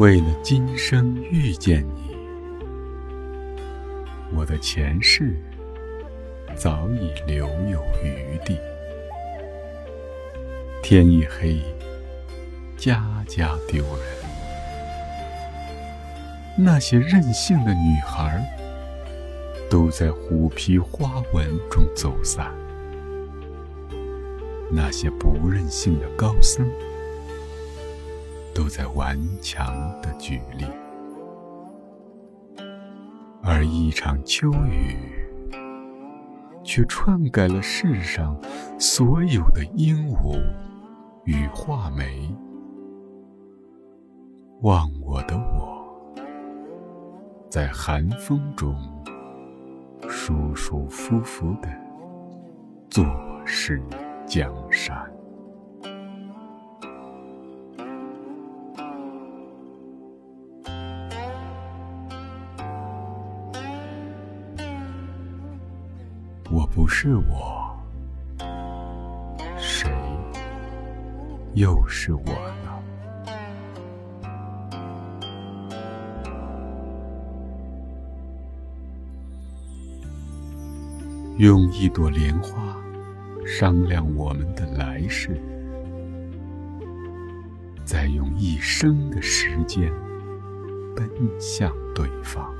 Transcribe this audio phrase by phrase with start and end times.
[0.00, 2.16] 为了今生遇见你，
[4.34, 5.36] 我的前世
[6.56, 8.56] 早已留有余地。
[10.82, 11.60] 天一黑，
[12.78, 14.02] 家家丢人。
[16.56, 18.42] 那些任性的女孩，
[19.68, 22.46] 都在虎皮花纹中走散；
[24.72, 26.66] 那些不任性的高僧，
[28.54, 29.66] 都在顽强
[30.00, 30.64] 的举例。
[33.42, 34.96] 而一场秋雨，
[36.62, 38.38] 却篡改了世上
[38.78, 40.38] 所有的鹦鹉
[41.24, 42.32] 与画眉。
[44.62, 45.80] 忘我的我。
[47.48, 48.76] 在寒风中，
[50.08, 51.68] 舒舒服服的
[52.88, 53.04] 坐
[53.44, 53.82] 视
[54.26, 55.10] 江山。
[66.52, 67.78] 我不是我，
[69.56, 69.88] 谁
[71.54, 72.82] 又是我呢？
[81.38, 82.76] 用一朵莲花
[83.46, 85.40] 商量我们的来世，
[87.84, 89.92] 再用一生的时间
[90.96, 92.52] 奔向对方。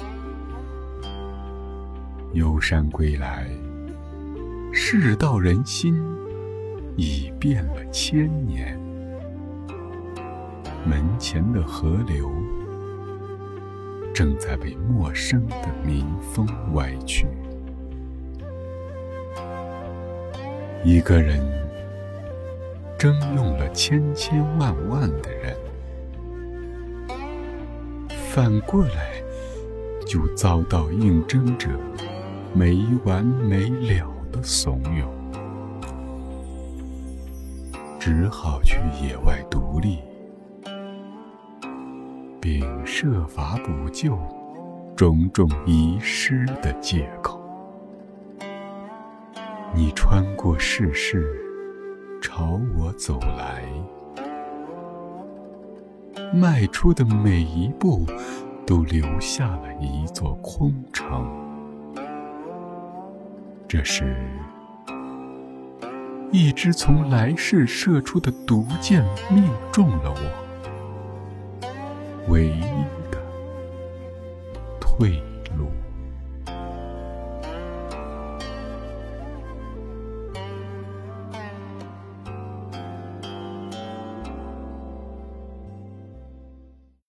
[2.33, 3.51] 游山归来，
[4.73, 6.01] 世道人心
[6.97, 8.79] 已变了千年。
[10.87, 12.31] 门前的河流
[14.15, 17.27] 正在被陌生的民风歪曲。
[20.85, 21.41] 一个人
[22.97, 25.55] 征用了千千万万的人，
[28.31, 29.23] 反过来
[30.07, 31.69] 就遭到应征者
[32.55, 35.05] 没完没了的怂恿，
[37.99, 39.99] 只好去野外独立，
[42.41, 44.19] 并设法补救
[44.97, 47.41] 种种遗失的借口。
[49.75, 51.31] 你穿过世事，
[52.21, 53.63] 朝我走来，
[56.35, 58.05] 迈出的每一步，
[58.67, 61.50] 都留下了一座空城。
[63.73, 64.17] 这时，
[66.33, 71.69] 一支从来世射出的毒箭命中了我，
[72.27, 72.63] 唯一
[73.13, 73.23] 的
[74.81, 75.23] 退。